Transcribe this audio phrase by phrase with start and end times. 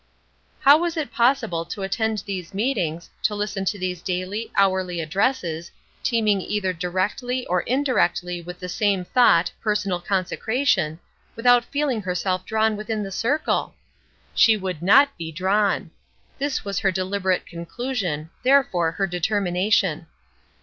[0.61, 5.71] How was it possible to attend these meetings, to listen to these daily, hourly addresses,
[6.01, 10.99] teeming either directly or indirectly with the same thought, personal consecration,
[11.35, 13.75] without feeling herself drawn within the circle?
[14.33, 15.91] She would not be drawn.
[16.39, 20.07] This was her deliberate conclusion, therefore her determination.